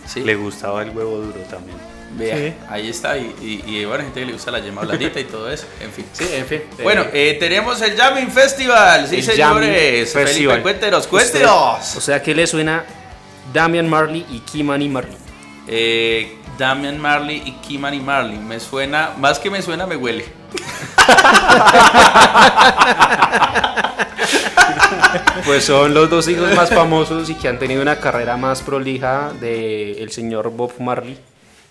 [0.06, 0.20] Sí.
[0.20, 1.76] Le gustaba el huevo duro también.
[2.12, 2.54] Vea, Sí.
[2.70, 3.18] ahí está.
[3.18, 3.34] Y,
[3.66, 5.66] y, y bueno, gente que le gusta la yema blandita y todo eso.
[5.80, 6.06] En fin.
[6.12, 6.62] Sí, en fin.
[6.82, 9.06] Bueno, eh, eh, tenemos el Jamming Festival.
[9.08, 9.38] Sí, el señores.
[9.46, 9.72] Jamming
[10.06, 10.62] Felipe, Festival.
[10.62, 11.96] cuéntenos, Usted- cuéntenos.
[11.96, 12.84] O sea, ¿qué le suena
[13.52, 15.16] Damian Marley y Kimani Marley?
[15.68, 18.38] Eh, Damian Marley y Kimani Marley.
[18.38, 20.24] Me suena, más que me suena, me huele.
[25.44, 29.32] Pues son los dos hijos más famosos y que han tenido una carrera más prolija
[29.40, 31.18] del señor Bob Marley.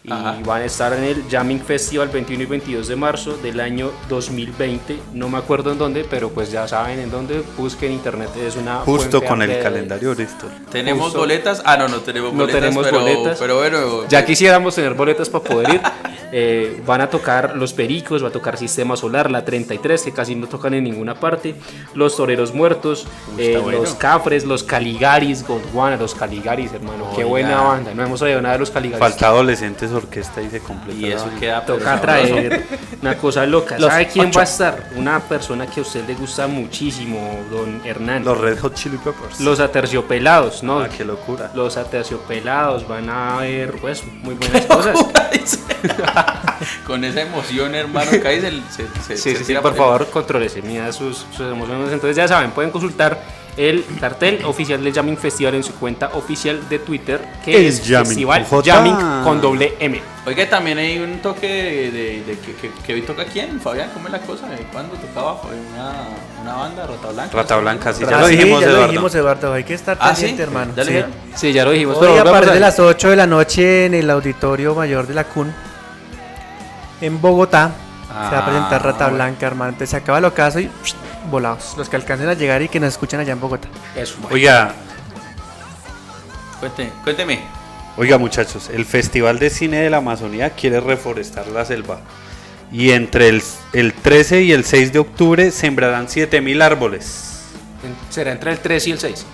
[0.07, 0.37] Y Ajá.
[0.45, 4.99] van a estar en el Jamming Festival 21 y 22 de marzo del año 2020.
[5.13, 7.41] No me acuerdo en dónde, pero pues ya saben en dónde.
[7.57, 10.49] Busquen en internet, es una Justo con el de- calendario Bristol.
[10.71, 11.19] ¿Tenemos Justo.
[11.19, 11.61] boletas?
[11.65, 12.61] Ah, no, no tenemos No boletas.
[12.61, 13.39] tenemos pero, boletas.
[13.39, 14.07] Pero bueno.
[14.07, 15.81] Ya quisiéramos tener boletas para poder ir.
[16.37, 20.35] Eh, van a tocar Los Pericos, va a tocar Sistema Solar, la 33, que casi
[20.35, 21.55] no tocan en ninguna parte.
[21.93, 23.79] Los Toreros Muertos, eh, bueno.
[23.79, 27.05] los Cafres, los Caligaris, Gondwana, los Caligaris, hermano.
[27.11, 27.27] Qué Oiga.
[27.29, 27.93] buena banda.
[27.93, 28.99] No hemos oído nada de los Caligaris.
[28.99, 30.99] Falta adolescentes orquesta y se completa.
[30.99, 32.65] Y eso queda Toca traer
[33.01, 33.77] una cosa loca.
[33.79, 34.37] Los ¿Sabe quién ocho.
[34.39, 34.89] va a estar?
[34.95, 38.23] Una persona que a usted le gusta muchísimo, don Hernán.
[38.23, 39.39] Los Red Hot Chili Peppers.
[39.39, 40.79] Los aterciopelados, ¿no?
[40.79, 41.51] Ah, qué locura.
[41.53, 44.97] Los aterciopelados van a ver, pues, muy buenas cosas.
[46.87, 50.61] Con esa emoción, hermano, cae se, se, se- Sí, se sí, sí, por favor, contrólese,
[50.61, 51.91] mida sus, sus emociones.
[51.91, 53.21] Entonces ya saben, pueden consultar
[53.57, 57.81] el cartel oficial del Jamming Festival en su cuenta oficial de Twitter, que ¿Qué es,
[57.87, 58.05] Jamming?
[58.07, 58.45] Festival.
[58.65, 60.01] Jamming con doble M.
[60.25, 63.91] Oiga, también hay un toque de, de- de que, que, que hoy toca quién, Fabián,
[63.93, 64.47] ¿cómo es la cosa?
[64.49, 65.93] ¿De ¿Cuándo tocaba una,
[66.41, 67.37] una banda, Rata Blanca?
[67.37, 68.91] Rata Blanca, sí, Ah, ya lo sí, dijimos, ya lo Eduardo.
[68.91, 69.53] dijimos, Eduardo.
[69.53, 70.41] Hay que estar ¿Ah, pendiente, sí?
[70.43, 70.73] hermano.
[70.75, 71.03] ¿Ya lo Sí.
[71.35, 71.97] Sí, ya lo dijimos.
[71.97, 75.13] Hoy pero a partir de las 8 de la noche en el auditorio mayor de
[75.13, 75.53] la CUN,
[77.01, 77.71] en Bogotá,
[78.07, 79.07] se va a presentar Ah, Rata.
[79.09, 79.69] Blanca, hermano.
[79.69, 80.93] Entonces se acaba el ocaso y psh,
[81.29, 81.73] volados.
[81.77, 83.67] Los que alcancen a llegar y que nos escuchan allá en Bogotá.
[83.95, 84.15] Eso.
[84.31, 84.73] Oiga,
[86.59, 87.39] Cuente- cuénteme.
[87.97, 91.99] oiga muchachos, el Festival de Cine de la Amazonía quiere reforestar la selva.
[92.71, 97.41] Y entre el, el 13 y el 6 de octubre sembrarán 7000 árboles.
[98.09, 99.25] Será entre el 3 y el 6.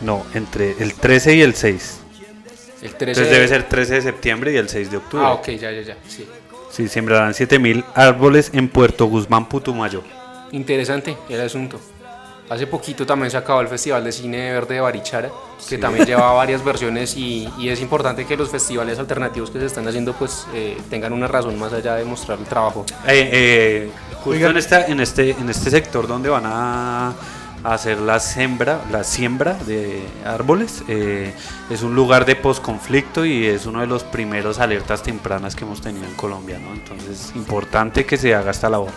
[0.00, 1.98] No, entre el 13 y el 6.
[2.82, 5.24] El 13 Entonces debe ser 13 de septiembre y el 6 de octubre.
[5.24, 5.96] Ah, ok, ya, ya, ya.
[6.08, 6.26] Sí.
[6.72, 10.02] Sí, sembrarán 7000 árboles en Puerto Guzmán, Putumayo.
[10.52, 11.80] Interesante el asunto.
[12.48, 15.30] Hace poquito también se acabó el Festival de Cine Verde de Barichara,
[15.68, 19.66] que también lleva varias versiones y, y es importante que los festivales alternativos que se
[19.66, 22.84] están haciendo pues eh, tengan una razón más allá de mostrar el trabajo.
[23.06, 24.50] Eh, eh, justo Oiga.
[24.50, 27.14] en, esta, en, este, en este sector donde van a
[27.64, 31.32] hacer la siembra, la siembra de árboles, eh,
[31.68, 35.80] es un lugar de posconflicto y es uno de los primeros alertas tempranas que hemos
[35.80, 36.72] tenido en Colombia, ¿no?
[36.72, 38.90] Entonces, importante que se haga esta labor.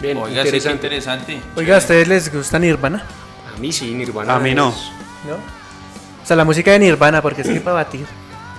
[0.00, 0.86] Bien, Oiga, sí, qué interesante.
[1.34, 1.40] interesante.
[1.56, 3.04] Oiga, ¿a ustedes les gusta Nirvana?
[3.54, 4.36] A mí sí, Nirvana.
[4.36, 4.70] A mí no.
[4.70, 4.90] es-
[5.28, 5.34] ¿No?
[5.34, 8.06] O sea, la música de Nirvana, porque es que para batir.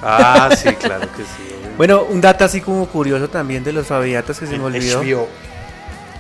[0.04, 1.56] Ah, sí, claro que sí.
[1.78, 5.02] Bueno, un dato así como curioso también de los Fabiatas que se me olvidó.
[5.02, 5.28] HBO.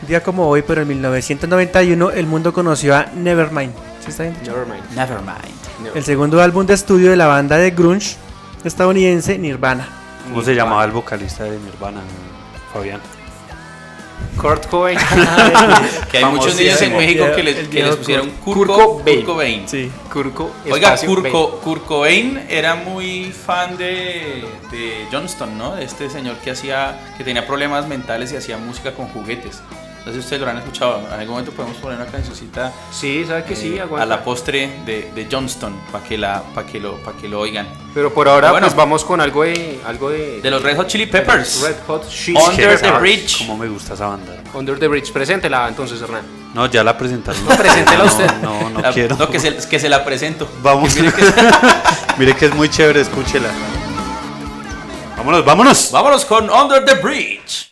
[0.01, 3.73] Un día como hoy, pero en 1991, el mundo conoció a Nevermind.
[4.03, 4.35] ¿Sí está bien?
[4.43, 4.89] Nevermind.
[4.95, 5.95] Nevermind.
[5.95, 8.15] El segundo álbum de estudio de la banda de grunge
[8.63, 9.87] estadounidense Nirvana.
[10.27, 12.01] ¿Cómo se llamaba el vocalista de Nirvana,
[12.73, 12.99] Fabián?
[14.37, 14.97] Kurt Cobain.
[16.11, 16.97] Que hay muchos niños en.
[16.97, 19.67] México que les, que pusieron Kurko, Cobain.
[19.67, 19.91] Sí.
[20.11, 21.79] Kurko, Oiga, Kurko, Bain.
[21.85, 25.75] Cobain era muy fan de, de Johnston, ¿no?
[25.75, 29.61] De este señor que hacía, que tenía problemas mentales y hacía música con juguetes.
[30.03, 30.99] No sé si ustedes lo han escuchado.
[31.07, 34.01] En algún momento podemos poner una cancioncita Sí, sabe que sí, eh, aguanta.
[34.03, 37.39] a la postre de, de Johnston para que la, para que lo, para que lo
[37.39, 37.67] oigan.
[37.93, 38.65] Pero por ahora, Ah, bueno.
[38.65, 39.79] pues vamos con algo de.
[39.85, 41.61] Algo de, De los Red Hot Chili Peppers.
[41.61, 42.91] Red Hot Chili Under the.
[42.93, 43.37] Bridge.
[43.39, 44.41] Cómo me gusta esa banda.
[44.55, 45.11] Under the Bridge.
[45.11, 46.23] Preséntela entonces, Hernán.
[46.55, 47.45] No, ya la presentaron.
[47.45, 48.31] No, preséntela No, usted.
[48.41, 49.15] No, no, La- quiero.
[49.17, 50.49] no, que se, que se la presento.
[50.63, 50.93] Vamos.
[50.95, 51.33] Que mire que-
[52.17, 53.49] Mire que es muy chévere, escúchela.
[55.17, 55.91] Vámonos, vámonos.
[55.91, 57.70] Vámonos con Under the Bridge.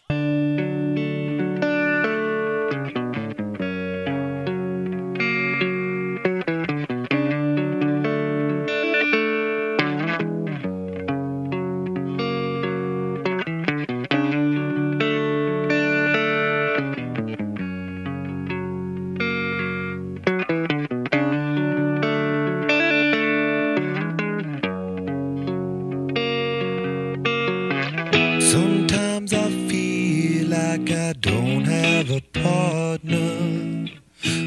[30.90, 33.88] Like I don't have a partner.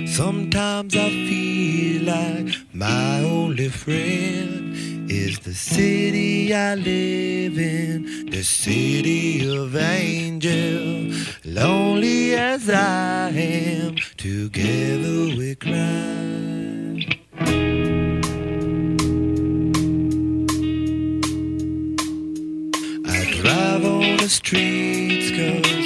[0.06, 9.46] Sometimes I feel like my only friend is the city I live in, the city
[9.46, 11.12] of angel.
[11.44, 16.22] Lonely as I am, together we cry.
[23.04, 25.81] I drive on the streets cause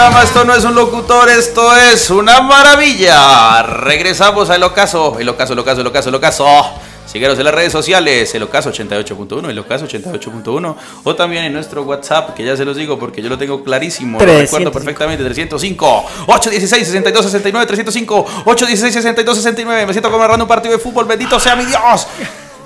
[0.00, 3.62] programa, esto no es un locutor, esto es una maravilla.
[3.62, 6.46] Regresamos al ocaso, el ocaso, el ocaso, el ocaso, el ocaso.
[7.04, 10.74] Síguenos en las redes sociales, el ocaso 88.1, el ocaso 88.1
[11.04, 14.18] o también en nuestro WhatsApp, que ya se los digo porque yo lo tengo clarísimo,
[14.18, 14.56] lo 305.
[14.56, 19.86] recuerdo perfectamente, 305 816 62 69 305 816 62 69.
[19.86, 22.06] Me siento como narrando un partido de fútbol, bendito sea mi Dios.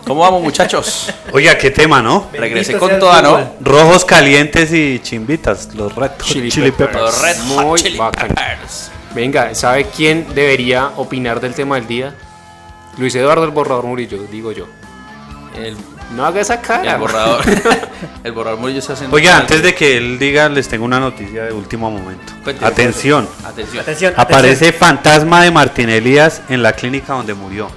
[0.07, 1.11] ¿Cómo vamos, muchachos?
[1.33, 2.29] Oiga, qué tema, ¿no?
[2.33, 3.55] Regresé con toda, ¿no?
[3.61, 6.91] Rojos calientes y chimbitas, los Red Hot Chili, Chili, Peppers.
[6.93, 7.13] Peppers.
[7.15, 7.99] Los Red Hot Muy Chili.
[7.99, 8.91] Peppers.
[9.15, 12.15] Venga, ¿sabe quién debería opinar del tema del día?
[12.99, 14.67] Luis Eduardo el Borrador Murillo, digo yo.
[15.57, 15.77] El,
[16.15, 16.95] No haga esa cara.
[16.95, 17.41] el borrador.
[18.25, 19.17] el borrador Murillo está haciendo.
[19.17, 22.33] Oiga, antes de que él diga, les tengo una noticia de último momento.
[22.43, 23.27] Cuénteme, Atención.
[23.45, 23.81] Atención.
[23.83, 27.71] Atención, Aparece fantasma de Martín Elías en la clínica donde murió.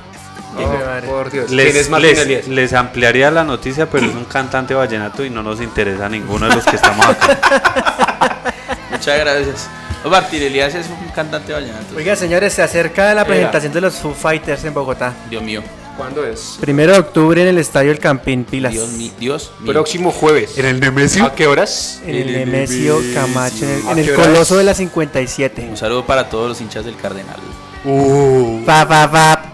[0.66, 1.52] Oh, por Dios.
[1.52, 6.48] Les, ampliaría la noticia, pero es un cantante vallenato y no nos interesa a ninguno
[6.48, 8.54] de los que estamos acá.
[8.92, 9.70] Muchas gracias.
[10.10, 11.96] Martín Elías es un cantante vallenato.
[11.96, 15.14] Oiga, señores, se acerca la presentación de los Foo Fighters en Bogotá.
[15.30, 15.62] Dios mío.
[15.98, 16.58] ¿Cuándo es?
[16.62, 18.72] Primero de octubre en el Estadio El Campín Pilas.
[18.72, 19.12] Dios mío.
[19.20, 19.74] Dios mío.
[19.74, 20.58] Próximo jueves.
[20.58, 21.26] ¿En el Nemesio?
[21.26, 22.02] ¿A qué horas?
[22.06, 24.14] En el Nemesio Camacho, en el, ¿A en el?
[24.14, 25.68] Coloso de la 57.
[25.70, 27.40] Un saludo para todos los hinchas del Cardenal.
[27.84, 29.47] Uh, Pa, pa, pa.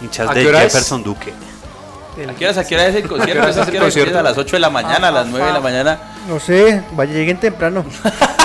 [0.00, 0.44] Hinchas ¿A de?
[0.44, 1.32] Jefferson Duque.
[2.28, 3.42] ¿A qué horas, a qué hora es el concierto?
[3.42, 4.18] hora es ¿A el concierto?
[4.18, 5.08] ¿A las 8 de la mañana?
[5.08, 6.00] ¿A las 9 de la mañana?
[6.26, 7.84] No sé, vaya, lleguen temprano.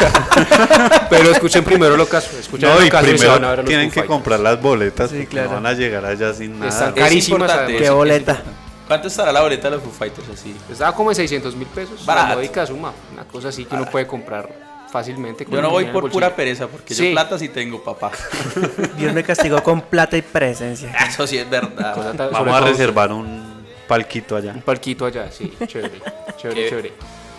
[1.09, 2.29] Pero escuchen primero lo caso.
[2.39, 4.07] Escuchen No, el y caso y primero los tienen que Fighters.
[4.07, 5.49] comprar las boletas Sí, porque claro.
[5.49, 6.69] no van a llegar allá sin nada.
[6.71, 7.51] Están Es carísimas.
[7.67, 8.41] Qué boleta.
[8.87, 10.55] ¿Cuánto estará la boleta de los Foo Fighters así?
[10.71, 12.05] Estaba como en 600 mil pesos.
[12.05, 12.91] Módica suma.
[13.13, 14.49] Una cosa así que uno puede comprar
[14.93, 15.43] fácilmente.
[15.43, 17.07] con Yo no voy por pura pereza porque Sí.
[17.07, 18.11] yo plata sí tengo, papá.
[18.97, 20.91] Dios me castigó con plata y presencia.
[21.07, 22.29] Eso sí es verdad.
[22.31, 24.51] Vamos a reservar un palquito allá.
[24.53, 25.51] Un palquito allá, sí.
[25.67, 25.99] Chévere.
[26.37, 26.93] Chévere, Qué- chévere.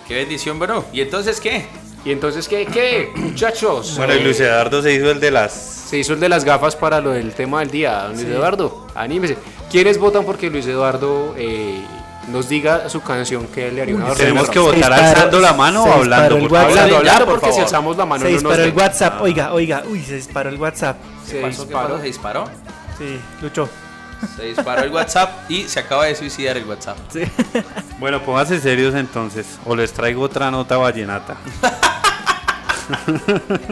[0.08, 0.84] Qué bendición, bueno.
[0.92, 1.64] ¿Y entonces qué?
[2.04, 2.66] Y entonces, ¿qué?
[2.66, 3.10] ¿Qué?
[3.14, 3.96] Muchachos.
[3.96, 5.52] Bueno, y Luis Eduardo se hizo el de las...
[5.54, 8.02] Se hizo el de las gafas para lo del tema del día.
[8.02, 9.38] Don Luis Eduardo, anímese.
[9.70, 11.82] ¿Quiénes votan porque Luis Eduardo eh,
[12.28, 15.92] nos diga su canción que le haría una Tenemos que votar alzando la mano o
[15.92, 16.38] hablando.
[16.38, 16.60] por WhatsApp.
[16.64, 16.78] favor.
[16.78, 18.72] Hablando, Hablando, hablando, por porque si alzamos la mano Se no nos disparó el.
[18.76, 19.20] WhatsApp.
[19.22, 20.96] Oiga, oiga, uy, se disparó el WhatsApp.
[21.26, 21.62] Se ¿Qué pasó?
[21.62, 21.98] ¿Qué disparó.
[21.98, 22.44] ¿Se disparó?
[22.98, 23.68] Sí, Lucho.
[24.36, 26.96] Se disparó el WhatsApp y se acaba de suicidar el WhatsApp.
[27.98, 29.46] Bueno, pónganse serios entonces.
[29.64, 31.36] O les traigo otra nota vallenata.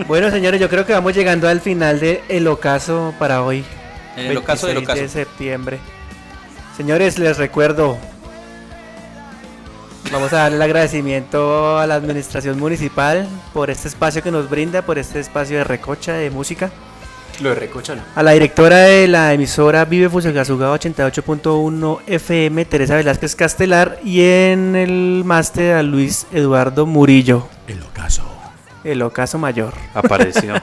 [0.06, 3.64] Bueno, señores, yo creo que vamos llegando al final de El Ocaso para hoy.
[4.16, 5.18] En el ocaso del 26 ocaso.
[5.18, 5.78] de septiembre.
[6.76, 7.96] Señores, les recuerdo.
[10.12, 14.82] Vamos a darle el agradecimiento a la administración municipal por este espacio que nos brinda,
[14.82, 16.70] por este espacio de recocha de música.
[17.40, 18.02] Lo de Recocha no.
[18.14, 24.76] A la directora de la emisora Vive Fusagasugá 88.1 FM, Teresa Velázquez Castelar, y en
[24.76, 28.22] el máster a Luis Eduardo Murillo, El ocaso.
[28.84, 29.72] el ocaso mayor.
[29.94, 30.54] Apareció.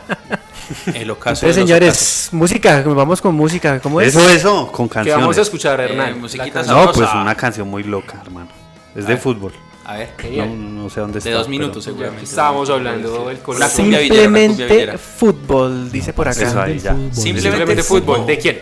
[0.93, 3.79] El ocaso Entonces, señores, música, vamos con música.
[3.79, 4.09] ¿Cómo es?
[4.15, 5.21] Eso, eso, con ¿Qué canciones.
[5.23, 6.19] vamos a escuchar, Eh, Hernán?
[6.21, 8.58] musiquita La No, pues una canción muy loca, hermano.
[8.99, 9.53] Es de fútbol.
[9.85, 10.09] A ver,
[10.47, 11.29] No, sé dónde está.
[11.29, 12.25] de dos minutos seguramente.
[12.25, 13.67] estábamos hablando del color.
[13.69, 14.97] Simplemente villera.
[14.97, 16.43] fútbol, dice por acá.
[16.47, 16.91] Eso ahí ya.
[17.11, 18.25] Simplemente Simplemente fútbol.
[18.25, 18.59] ¿De quién?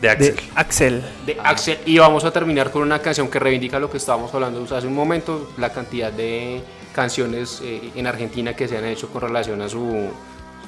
[0.00, 0.36] De Axel.
[0.36, 1.02] De Axel.
[1.26, 4.62] de Axel y vamos a terminar con una canción que reivindica lo que estábamos hablando
[4.72, 6.62] hace un momento, la cantidad de
[6.94, 10.10] canciones eh, en Argentina que se han hecho con relación a su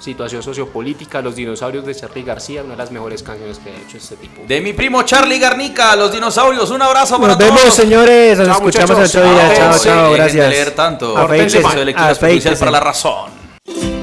[0.01, 3.97] situación sociopolítica, Los dinosaurios de Charly García, una de las mejores canciones que ha hecho
[3.99, 4.43] este tipo.
[4.49, 6.71] De mi primo Charlie Garnica, los dinosaurios.
[6.71, 7.75] Un abrazo para Nos vemos, todos.
[7.75, 8.39] señores.
[8.39, 9.15] Nos Chao, escuchamos muchachos.
[9.17, 9.55] otro día.
[9.55, 9.95] Chao, Chao.
[9.95, 10.49] Dejen de Gracias.
[10.51, 11.09] leer tanto.
[11.29, 12.57] Lectura especial afeítense.
[12.59, 14.00] para la razón.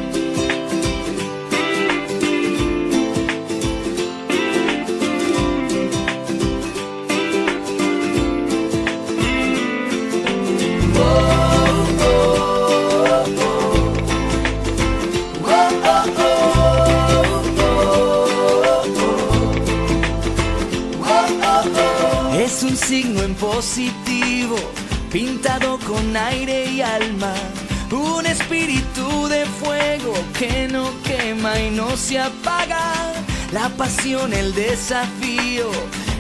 [33.54, 35.72] La pasión, el desafío,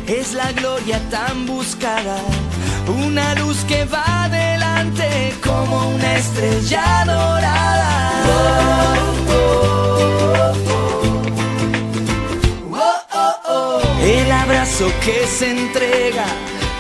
[0.07, 2.17] es la gloria tan buscada.
[3.05, 8.13] Una luz que va adelante como una estrella dorada.
[14.01, 16.25] El abrazo que se entrega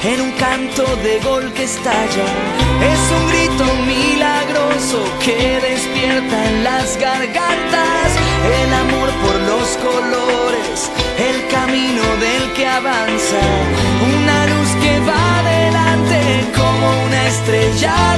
[0.03, 2.27] en un canto de gol que estalla.
[2.93, 8.09] Es un grito milagroso que despierta en las gargantas.
[8.61, 13.41] El amor por los colores, el camino del que avanza.
[14.15, 18.17] Una luz que va adelante como una estrella